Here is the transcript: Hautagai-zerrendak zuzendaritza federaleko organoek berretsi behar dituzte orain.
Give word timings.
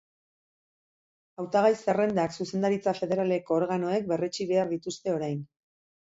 Hautagai-zerrendak 1.41 2.33
zuzendaritza 2.37 2.93
federaleko 2.99 3.55
organoek 3.61 4.07
berretsi 4.13 4.47
behar 4.53 4.73
dituzte 4.73 5.13
orain. 5.19 5.45